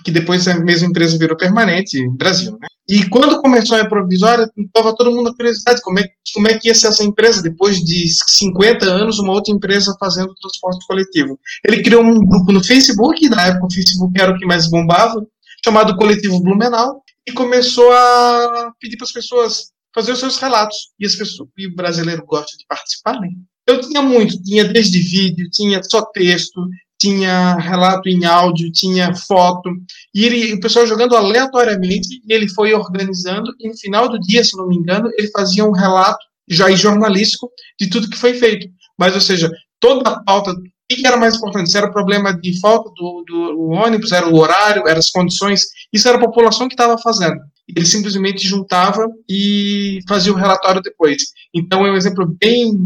[0.04, 2.68] que depois a mesma empresa virou permanente, Brasil, né?
[2.88, 6.68] E quando começou a provisória, estava todo mundo na curiosidade, como é, como é que
[6.68, 11.38] ia ser essa empresa, depois de 50 anos, uma outra empresa fazendo transporte coletivo.
[11.64, 15.24] Ele criou um grupo no Facebook, na época o Facebook era o que mais bombava,
[15.64, 20.76] chamado Coletivo Blumenau, e começou a pedir para as pessoas fazer os seus relatos.
[20.98, 23.28] E, as pessoas, e o brasileiro gosta de participar, né?
[23.66, 26.60] Eu tinha muito, tinha desde vídeo, tinha só texto,
[27.02, 29.68] tinha relato em áudio, tinha foto,
[30.14, 34.56] e ele, o pessoal jogando aleatoriamente, ele foi organizando, e no final do dia, se
[34.56, 38.68] não me engano, ele fazia um relato já jornalístico de tudo que foi feito.
[38.96, 40.56] Mas, ou seja, toda a pauta, o
[40.88, 41.72] que era mais importante?
[41.72, 45.62] Se era o problema de falta do, do ônibus, era o horário, eram as condições,
[45.92, 51.22] isso era a população que estava fazendo ele simplesmente juntava e fazia o relatório depois.
[51.54, 52.78] Então é um exemplo bem,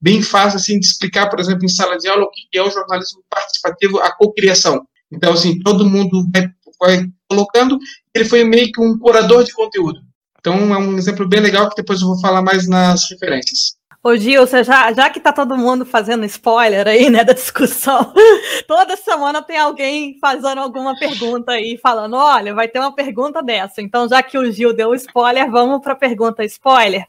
[0.00, 2.70] bem fácil assim de explicar, por exemplo, em sala de aula o que é o
[2.70, 4.86] jornalismo participativo, a cocriação.
[5.10, 6.48] Então assim, todo mundo vai,
[6.80, 7.78] vai colocando,
[8.14, 10.00] ele foi meio que um curador de conteúdo.
[10.40, 13.76] Então é um exemplo bem legal que depois eu vou falar mais nas referências.
[14.04, 18.12] Ô Gil, você já, já que tá todo mundo fazendo spoiler aí, né, da discussão,
[18.66, 23.80] toda semana tem alguém fazendo alguma pergunta aí, falando, olha, vai ter uma pergunta dessa.
[23.80, 27.06] Então, já que o Gil deu spoiler, vamos para a pergunta spoiler.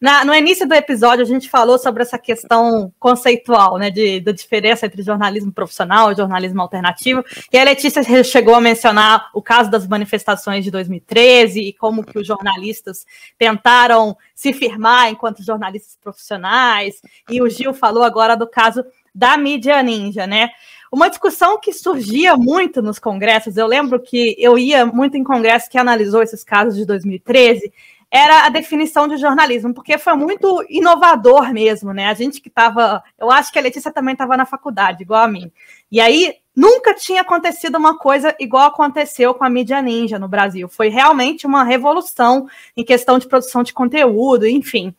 [0.00, 4.32] Na, no início do episódio, a gente falou sobre essa questão conceitual, né, de, da
[4.32, 9.70] diferença entre jornalismo profissional e jornalismo alternativo, e a Letícia chegou a mencionar o caso
[9.70, 13.04] das manifestações de 2013 e como que os jornalistas
[13.38, 18.82] tentaram se firmar enquanto jornalistas profissionais, e o Gil falou agora do caso
[19.14, 20.48] da mídia ninja, né?
[20.90, 25.68] Uma discussão que surgia muito nos congressos, eu lembro que eu ia muito em congresso
[25.68, 27.70] que analisou esses casos de 2013,
[28.10, 32.06] era a definição de jornalismo, porque foi muito inovador mesmo, né?
[32.06, 35.28] A gente que estava, eu acho que a Letícia também estava na faculdade, igual a
[35.28, 35.52] mim.
[35.92, 40.68] E aí nunca tinha acontecido uma coisa igual aconteceu com a mídia ninja no Brasil.
[40.68, 44.94] Foi realmente uma revolução em questão de produção de conteúdo, enfim.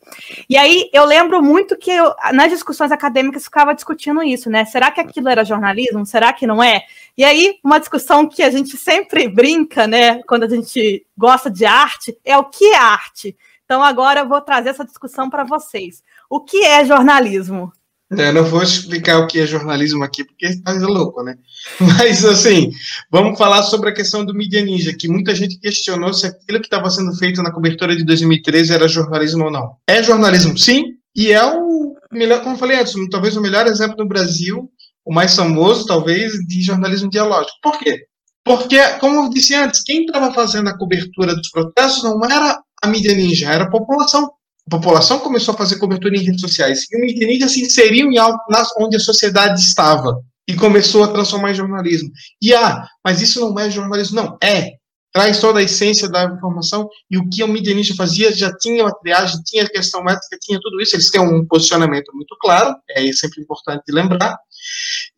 [0.48, 4.64] E aí eu lembro muito que eu, nas discussões acadêmicas ficava discutindo isso, né?
[4.64, 6.04] Será que aquilo era jornalismo?
[6.06, 6.82] Será que não é?
[7.16, 11.64] E aí uma discussão que a gente sempre brinca, né, quando a gente gosta de
[11.64, 13.36] arte, é o que é arte.
[13.64, 16.02] Então agora eu vou trazer essa discussão para vocês.
[16.28, 17.72] O que é jornalismo?
[18.18, 21.36] É, eu não vou explicar o que é jornalismo aqui, porque está louco, né?
[21.80, 22.70] Mas, assim,
[23.10, 26.66] vamos falar sobre a questão do Media Ninja, que muita gente questionou se aquilo que
[26.66, 29.76] estava sendo feito na cobertura de 2013 era jornalismo ou não.
[29.86, 33.96] É jornalismo, sim, e é o melhor, como eu falei antes, talvez o melhor exemplo
[33.98, 34.70] no Brasil,
[35.04, 37.56] o mais famoso, talvez, de jornalismo dialógico.
[37.62, 38.06] Por quê?
[38.44, 42.88] Porque, como eu disse antes, quem estava fazendo a cobertura dos protestos não era a
[42.88, 44.30] mídia ninja, era a população
[44.66, 46.86] a população começou a fazer cobertura em redes sociais.
[46.90, 48.38] E o mídia se inseriu em algo
[48.78, 52.10] onde a sociedade estava e começou a transformar em jornalismo.
[52.40, 54.16] E ah, mas isso não é jornalismo.
[54.16, 54.72] Não, é.
[55.12, 58.84] traz toda a essência da informação, e o que o Media Ninja fazia já tinha
[58.84, 63.12] uma triagem, tinha questão ética, tinha tudo isso, eles têm um posicionamento muito claro, é
[63.12, 64.38] sempre importante lembrar.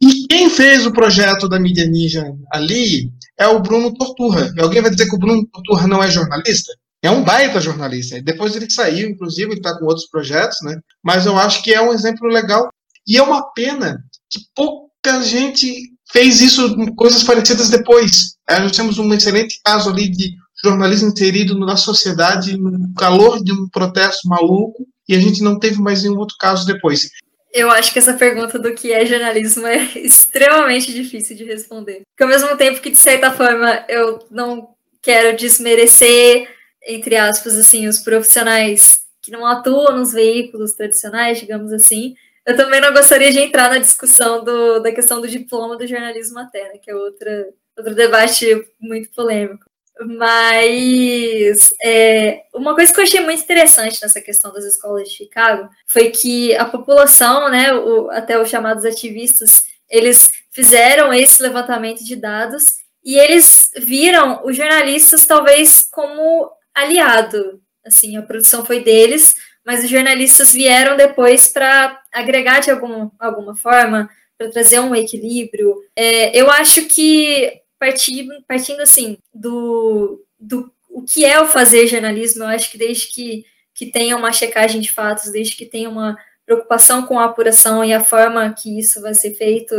[0.01, 4.53] E quem fez o projeto da Media Ninja ali é o Bruno Torturra.
[4.57, 6.73] E alguém vai dizer que o Bruno Torturra não é jornalista?
[7.05, 8.19] É um baita jornalista.
[8.23, 10.81] Depois ele saiu, inclusive, ele está com outros projetos, né?
[11.03, 12.71] Mas eu acho que é um exemplo legal.
[13.07, 18.37] E é uma pena que pouca gente fez isso, coisas parecidas depois.
[18.49, 20.33] É, nós temos um excelente caso ali de
[20.65, 25.83] jornalismo inserido na sociedade, no calor de um protesto maluco, e a gente não teve
[25.83, 27.11] mais nenhum outro caso depois.
[27.53, 32.01] Eu acho que essa pergunta do que é jornalismo é extremamente difícil de responder.
[32.13, 34.69] Porque ao mesmo tempo que, de certa forma, eu não
[35.03, 36.49] quero desmerecer,
[36.87, 42.15] entre aspas, assim, os profissionais que não atuam nos veículos tradicionais, digamos assim,
[42.47, 46.39] eu também não gostaria de entrar na discussão do, da questão do diploma do jornalismo
[46.39, 49.65] até, que é outra, outro debate muito polêmico.
[49.99, 55.71] Mas é, uma coisa que eu achei muito interessante nessa questão das escolas de Chicago
[55.87, 62.17] foi que a população, né, o, até os chamados ativistas, eles fizeram esse levantamento de
[62.17, 67.61] dados e eles viram os jornalistas talvez como aliado.
[67.85, 69.35] Assim, a produção foi deles,
[69.65, 75.75] mas os jornalistas vieram depois para agregar de algum, alguma forma, para trazer um equilíbrio.
[75.95, 82.45] É, eu acho que partindo, partindo assim do, do o que é o fazer jornalismo,
[82.45, 86.17] eu acho que desde que, que tenha uma checagem de fatos, desde que tenha uma
[86.47, 89.75] preocupação com a apuração e a forma que isso vai ser feito,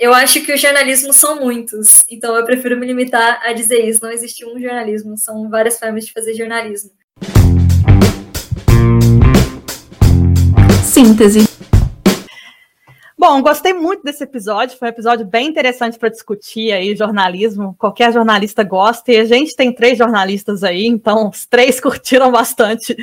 [0.00, 4.00] eu acho que os jornalismos são muitos, então eu prefiro me limitar a dizer isso.
[4.02, 6.90] Não existe um jornalismo, são várias formas de fazer jornalismo.
[10.82, 11.49] Síntese.
[13.20, 17.76] Bom, gostei muito desse episódio, foi um episódio bem interessante para discutir aí jornalismo.
[17.78, 22.96] Qualquer jornalista gosta, e a gente tem três jornalistas aí, então os três curtiram bastante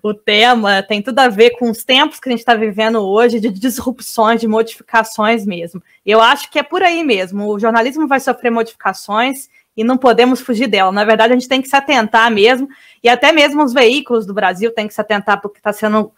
[0.00, 0.80] o tema.
[0.80, 4.40] Tem tudo a ver com os tempos que a gente está vivendo hoje, de disrupções,
[4.40, 5.82] de modificações mesmo.
[6.06, 7.48] Eu acho que é por aí mesmo.
[7.48, 10.92] O jornalismo vai sofrer modificações e não podemos fugir dela.
[10.92, 12.68] Na verdade, a gente tem que se atentar mesmo,
[13.02, 16.12] e até mesmo os veículos do Brasil têm que se atentar porque está sendo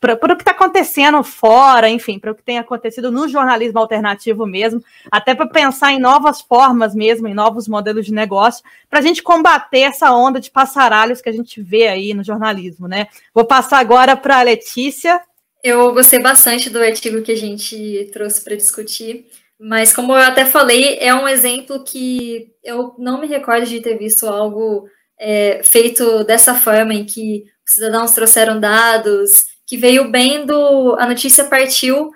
[0.00, 4.46] para o que está acontecendo fora, enfim, para o que tem acontecido no jornalismo alternativo
[4.46, 9.02] mesmo, até para pensar em novas formas mesmo, em novos modelos de negócio, para a
[9.02, 13.08] gente combater essa onda de passaralhos que a gente vê aí no jornalismo, né?
[13.34, 15.20] Vou passar agora para a Letícia.
[15.62, 19.26] Eu gostei bastante do artigo que a gente trouxe para discutir,
[19.58, 23.98] mas como eu até falei, é um exemplo que eu não me recordo de ter
[23.98, 30.44] visto algo é, feito dessa forma, em que os cidadãos trouxeram dados que veio bem
[30.46, 30.96] do.
[30.98, 32.10] A notícia partiu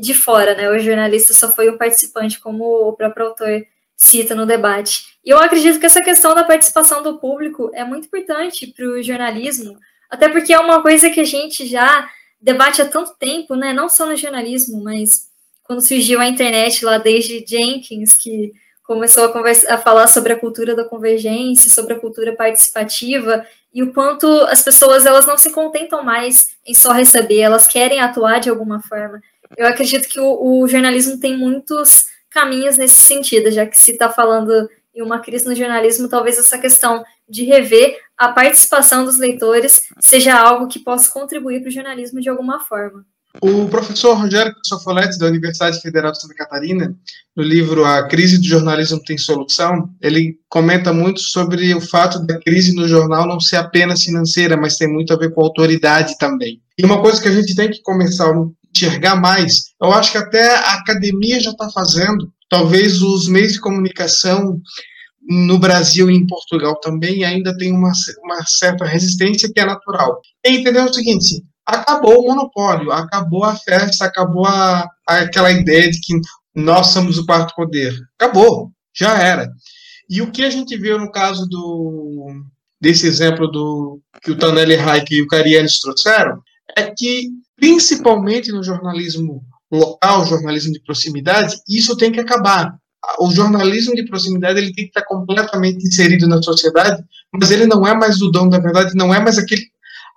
[0.00, 0.68] de fora, né?
[0.68, 3.64] O jornalista só foi um participante, como o próprio autor
[3.96, 5.18] cita no debate.
[5.24, 9.02] E eu acredito que essa questão da participação do público é muito importante para o
[9.02, 9.78] jornalismo,
[10.10, 12.08] até porque é uma coisa que a gente já
[12.40, 13.72] debate há tanto tempo, né?
[13.72, 15.28] Não só no jornalismo, mas
[15.62, 20.38] quando surgiu a internet lá desde Jenkins, que começou a, conversa, a falar sobre a
[20.38, 25.50] cultura da convergência, sobre a cultura participativa, e o quanto as pessoas elas não se
[25.50, 29.20] contentam mais em só receber, elas querem atuar de alguma forma.
[29.56, 34.08] Eu acredito que o, o jornalismo tem muitos caminhos nesse sentido, já que se está
[34.08, 39.88] falando em uma crise no jornalismo, talvez essa questão de rever a participação dos leitores
[39.98, 43.04] seja algo que possa contribuir para o jornalismo de alguma forma.
[43.42, 46.94] O professor Rogério Soffoletti, da Universidade Federal de Santa Catarina,
[47.36, 52.38] no livro A Crise do Jornalismo Tem Solução, ele comenta muito sobre o fato da
[52.38, 56.60] crise no jornal não ser apenas financeira, mas tem muito a ver com autoridade também.
[56.78, 60.18] E uma coisa que a gente tem que começar a enxergar mais, eu acho que
[60.18, 64.60] até a academia já está fazendo, talvez os meios de comunicação
[65.28, 67.92] no Brasil e em Portugal também ainda tem uma,
[68.22, 70.20] uma certa resistência que é natural.
[70.44, 76.00] E entender o seguinte, acabou o monopólio, acabou a festa, acabou a, aquela ideia de
[76.00, 76.14] que
[76.54, 77.94] nós somos o quarto poder.
[78.18, 79.50] Acabou, já era.
[80.08, 82.30] E o que a gente viu no caso do
[82.80, 86.38] desse exemplo do que o Tanelli Reich e o Carianes trouxeram
[86.76, 92.76] é que principalmente no jornalismo local, jornalismo de proximidade, isso tem que acabar.
[93.18, 97.86] O jornalismo de proximidade ele tem que estar completamente inserido na sociedade, mas ele não
[97.86, 99.62] é mais o dono da verdade, não é mais aquele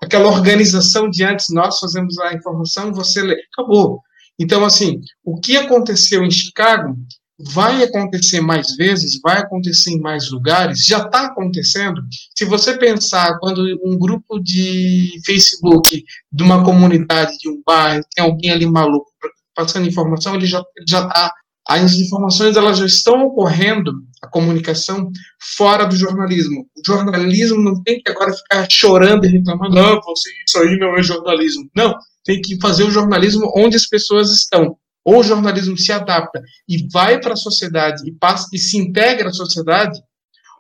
[0.02, 4.02] aquela organização de antes, nós fazemos a informação, você lê, acabou.
[4.40, 6.96] Então, assim, o que aconteceu em Chicago
[7.40, 12.02] vai acontecer mais vezes, vai acontecer em mais lugares, já está acontecendo.
[12.36, 18.24] Se você pensar quando um grupo de Facebook de uma comunidade, de um bairro, tem
[18.24, 19.12] alguém ali maluco
[19.56, 21.34] passando informação, ele já está
[21.68, 25.12] as informações elas já estão ocorrendo, a comunicação,
[25.58, 26.66] fora do jornalismo.
[26.78, 30.96] O jornalismo não tem que agora ficar chorando e reclamando, não, você, isso aí não
[30.96, 31.70] é jornalismo.
[31.76, 34.78] Não, tem que fazer o jornalismo onde as pessoas estão.
[35.04, 39.30] Ou o jornalismo se adapta e vai para a sociedade e, passa, e se integra
[39.30, 40.00] à sociedade,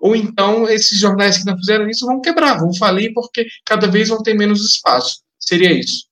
[0.02, 4.10] ou então esses jornais que não fizeram isso vão quebrar, vão falir, porque cada vez
[4.10, 5.22] vão ter menos espaço.
[5.39, 6.07] Seria isso.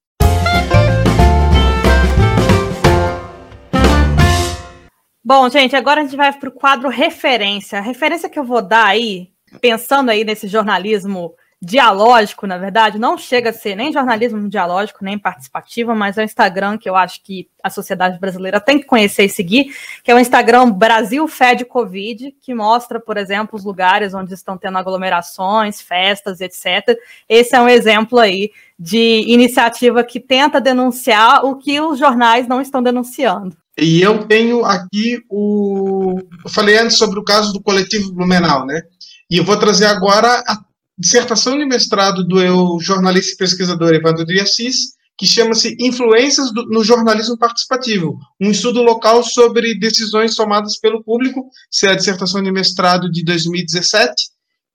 [5.27, 7.79] Bom, gente, agora a gente vai para o quadro referência.
[7.79, 13.17] A referência que eu vou dar aí, pensando aí nesse jornalismo dialógico, na verdade, não
[13.17, 17.23] chega a ser nem jornalismo dialógico, nem participativo, mas é o Instagram que eu acho
[17.23, 21.65] que a sociedade brasileira tem que conhecer e seguir, que é o Instagram Brasil Fed
[21.65, 26.95] Covid, que mostra, por exemplo, os lugares onde estão tendo aglomerações, festas, etc.
[27.27, 32.61] Esse é um exemplo aí de iniciativa que tenta denunciar o que os jornais não
[32.61, 33.57] estão denunciando.
[33.77, 36.19] E eu tenho aqui o.
[36.43, 38.81] Eu falei antes sobre o caso do coletivo Blumenau, né?
[39.29, 40.57] E eu vou trazer agora a
[40.97, 46.83] dissertação de mestrado do jornalista e pesquisador Evandro de Assis, que chama-se Influências do, no
[46.83, 52.51] Jornalismo Participativo, um estudo local sobre decisões tomadas pelo público, se é a dissertação de
[52.51, 54.13] mestrado de 2017,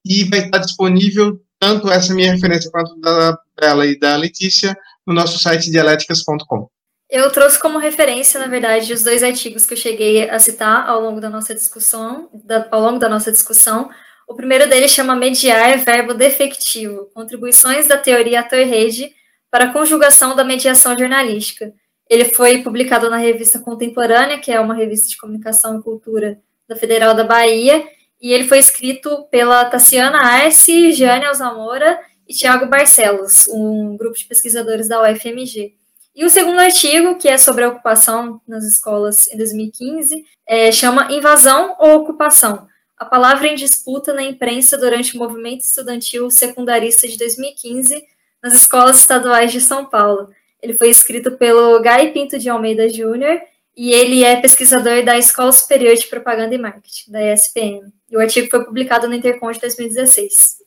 [0.05, 5.15] e vai estar disponível tanto essa minha referência quanto da dela e da Letícia no
[5.15, 6.71] nosso site dialéticas.com.
[7.11, 11.01] Eu trouxe como referência, na verdade, os dois artigos que eu cheguei a citar ao
[11.01, 13.91] longo da nossa discussão, da, ao longo da nossa discussão.
[14.29, 19.11] O primeiro deles chama Mediar Verbo Defectivo, Contribuições da Teoria Ator-Rede
[19.51, 21.75] para a Conjugação da Mediação Jornalística.
[22.09, 26.77] Ele foi publicado na revista Contemporânea, que é uma revista de comunicação e cultura da
[26.77, 27.85] Federal da Bahia,
[28.23, 34.27] e ele foi escrito pela Tassiana Arce, Jane Alzamora e Tiago Barcelos, um grupo de
[34.27, 35.80] pesquisadores da UFMG.
[36.15, 41.13] E o segundo artigo, que é sobre a ocupação nas escolas em 2015, é, chama
[41.13, 42.67] Invasão ou Ocupação?
[42.99, 48.03] A palavra em disputa na imprensa durante o movimento estudantil secundarista de 2015
[48.43, 50.29] nas escolas estaduais de São Paulo.
[50.61, 53.41] Ele foi escrito pelo Gai Pinto de Almeida Júnior
[53.77, 57.91] e ele é pesquisador da Escola Superior de Propaganda e Marketing, da ESPM.
[58.11, 60.59] E o artigo foi publicado no Intercom de 2016.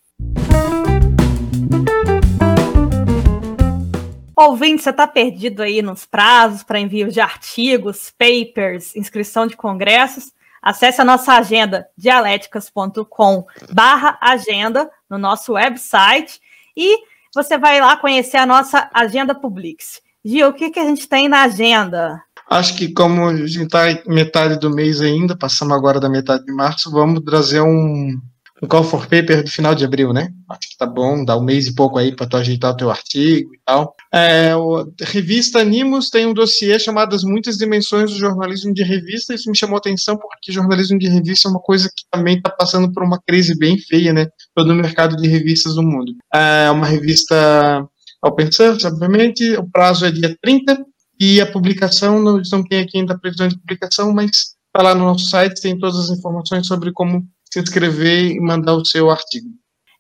[4.36, 10.32] Ouvinte, você está perdido aí nos prazos para envio de artigos, papers, inscrição de congressos?
[10.62, 16.40] Acesse a nossa agenda dialéticas.com barra agenda no nosso website
[16.76, 16.98] e
[17.36, 20.02] você vai lá conhecer a nossa agenda Publix.
[20.26, 22.24] Gil, o que, que a gente tem na agenda?
[22.50, 26.54] Acho que como a gente está metade do mês ainda, passamos agora da metade de
[26.54, 28.20] março, vamos trazer um,
[28.64, 30.30] um call for paper do final de abril, né?
[30.50, 32.90] Acho que tá bom, dá um mês e pouco aí para tu ajeitar o teu
[32.90, 33.94] artigo e tal.
[34.14, 39.34] É, o, revista Animus tem um dossiê chamado As Muitas Dimensões do Jornalismo de Revista.
[39.34, 42.90] Isso me chamou atenção porque jornalismo de revista é uma coisa que também está passando
[42.94, 44.28] por uma crise bem feia, né?
[44.56, 46.14] Todo o mercado de revistas do mundo.
[46.34, 47.86] É uma revista
[48.24, 49.58] open source, obviamente.
[49.58, 50.86] O prazo é dia 30
[51.20, 54.30] e a publicação, não, não tem aqui ainda a previsão de publicação, mas
[54.68, 58.74] está lá no nosso site, tem todas as informações sobre como se inscrever e mandar
[58.74, 59.48] o seu artigo.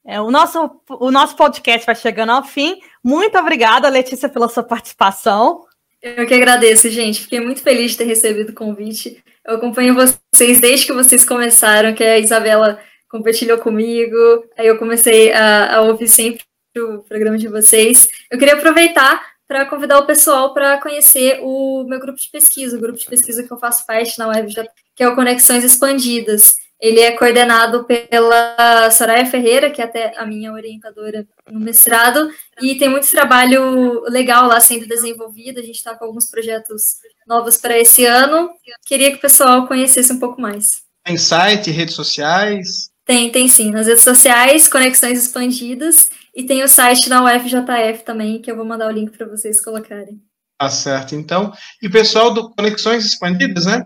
[0.06, 2.80] É, o, nosso, o nosso podcast vai chegando ao fim.
[3.04, 5.66] Muito obrigada, Letícia, pela sua participação.
[6.02, 7.22] Eu que agradeço, gente.
[7.22, 9.24] Fiquei muito feliz de ter recebido o convite.
[9.46, 14.18] Eu acompanho vocês desde que vocês começaram, que a Isabela compartilhou comigo.
[14.58, 16.44] Aí eu comecei a, a ouvir sempre
[16.76, 18.10] o programa de vocês.
[18.30, 22.82] Eu queria aproveitar para convidar o pessoal para conhecer o meu grupo de pesquisa, o
[22.82, 24.54] grupo de pesquisa que eu faço parte na web,
[24.96, 26.63] que é o Conexões Expandidas.
[26.84, 32.30] Ele é coordenado pela Soraya Ferreira, que é até a minha orientadora no mestrado,
[32.62, 35.62] e tem muito trabalho legal lá sendo desenvolvido.
[35.62, 38.50] A gente está com alguns projetos novos para esse ano.
[38.86, 40.84] Queria que o pessoal conhecesse um pouco mais.
[41.06, 42.90] Tem site, redes sociais?
[43.06, 43.72] Tem, tem sim.
[43.72, 48.66] Nas redes sociais, Conexões Expandidas, e tem o site da UFJF também, que eu vou
[48.66, 50.22] mandar o link para vocês colocarem.
[50.60, 51.54] Tá certo, então.
[51.82, 53.86] E o pessoal do Conexões Expandidas, né?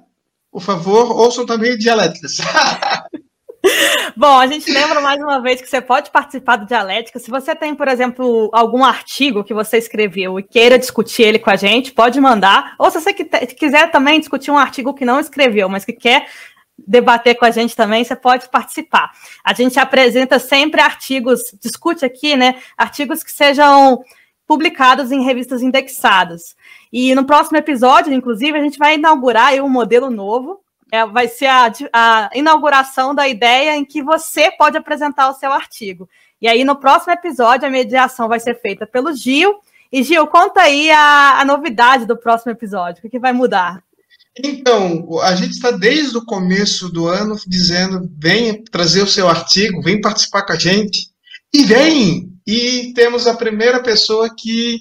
[0.58, 2.38] por favor, ouçam também Dialéticas.
[4.16, 7.20] Bom, a gente lembra mais uma vez que você pode participar do Dialética.
[7.20, 11.50] Se você tem, por exemplo, algum artigo que você escreveu e queira discutir ele com
[11.50, 12.76] a gente, pode mandar.
[12.80, 16.28] Ou se você quiser também discutir um artigo que não escreveu, mas que quer
[16.78, 19.12] debater com a gente também, você pode participar.
[19.44, 22.56] A gente apresenta sempre artigos, discute aqui, né?
[22.78, 24.04] Artigos que sejam
[24.48, 26.56] publicados em revistas indexadas.
[26.92, 30.62] E no próximo episódio, inclusive, a gente vai inaugurar um modelo novo.
[30.92, 35.52] É, vai ser a, a inauguração da ideia em que você pode apresentar o seu
[35.52, 36.08] artigo.
[36.42, 39.56] E aí, no próximo episódio, a mediação vai ser feita pelo Gil.
[39.92, 43.02] E, Gil, conta aí a, a novidade do próximo episódio.
[43.04, 43.84] O que, vai mudar?
[44.38, 49.82] Então, a gente está desde o começo do ano dizendo: venha trazer o seu artigo,
[49.82, 51.10] vem participar com a gente.
[51.54, 52.32] E vem!
[52.46, 54.78] E temos a primeira pessoa que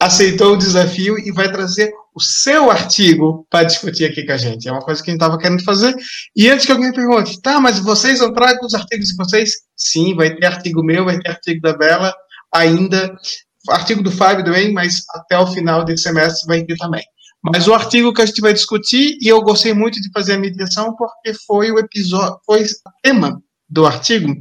[0.00, 4.68] aceitou o desafio e vai trazer o seu artigo para discutir aqui com a gente.
[4.68, 5.94] É uma coisa que a gente estava querendo fazer.
[6.36, 9.52] E antes que alguém pergunte, tá, mas vocês não tragam os artigos de vocês?
[9.76, 12.14] Sim, vai ter artigo meu, vai ter artigo da Bela,
[12.52, 13.14] ainda.
[13.70, 17.04] Artigo do Fábio também, mas até o final desse semestre vai ter também.
[17.42, 20.38] Mas o artigo que a gente vai discutir, e eu gostei muito de fazer a
[20.38, 22.66] mediação, porque foi o episódio, foi o
[23.02, 24.34] tema do artigo,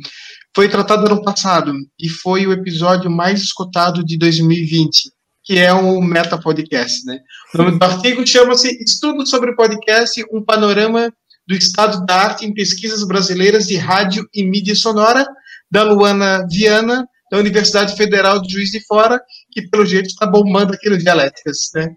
[0.55, 5.11] foi tratado no ano passado, e foi o episódio mais escutado de 2020
[5.43, 7.19] que é o Meta Podcast, né?
[7.53, 11.11] O nome do artigo chama-se Estudo sobre Podcast, um panorama
[11.47, 15.25] do estado da arte em pesquisas brasileiras de rádio e mídia sonora,
[15.69, 19.21] da Luana Viana, da Universidade Federal de Juiz de Fora,
[19.51, 21.89] que pelo jeito está bombando aqui no Dialéticas, né?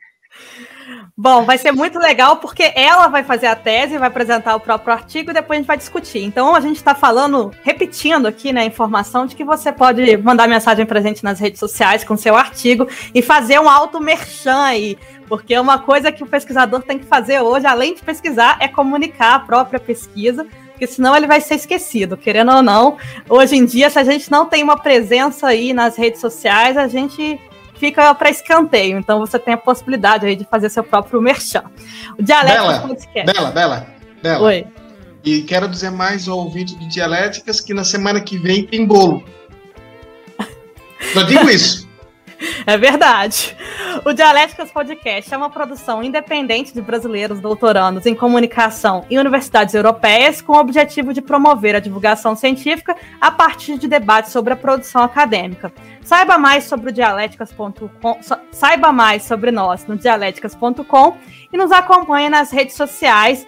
[1.17, 4.93] Bom, vai ser muito legal porque ela vai fazer a tese, vai apresentar o próprio
[4.93, 6.25] artigo e depois a gente vai discutir.
[6.25, 10.49] Então a gente está falando, repetindo aqui, né, a informação de que você pode mandar
[10.49, 14.61] mensagem para a gente nas redes sociais com seu artigo e fazer um auto merchan
[14.65, 14.99] aí.
[15.29, 19.35] Porque uma coisa que o pesquisador tem que fazer hoje, além de pesquisar, é comunicar
[19.35, 22.99] a própria pesquisa, porque senão ele vai ser esquecido, querendo ou não.
[23.29, 26.89] Hoje em dia, se a gente não tem uma presença aí nas redes sociais, a
[26.89, 27.41] gente
[27.85, 28.99] fica para escanteio.
[28.99, 31.65] Então você tem a possibilidade aí de fazer seu próprio merchan.
[32.19, 33.33] O Dialéticas Podcast.
[33.33, 33.87] Bela, Bela,
[34.23, 34.47] Bela.
[34.47, 34.67] Oi.
[35.23, 39.23] E quero dizer mais ao ouvinte do Dialéticas que na semana que vem tem bolo.
[41.13, 41.85] Só digo isso.
[42.67, 43.57] É verdade.
[44.05, 50.41] O Dialéticas Podcast é uma produção independente de brasileiros doutorandos em comunicação em universidades europeias
[50.41, 55.03] com o objetivo de promover a divulgação científica a partir de debates sobre a produção
[55.03, 55.73] acadêmica.
[56.03, 58.19] Saiba mais sobre o dialéticas.com,
[58.51, 61.17] saiba mais sobre nós no dialéticas.com
[61.53, 63.47] e nos acompanhe nas redes sociais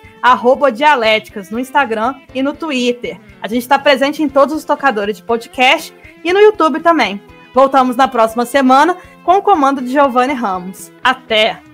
[0.74, 3.20] dialéticas no Instagram e no Twitter.
[3.40, 5.94] A gente está presente em todos os tocadores de podcast
[6.24, 7.20] e no YouTube também.
[7.57, 10.92] Voltamos na próxima semana com o comando de Giovanni Ramos.
[11.02, 11.65] Até!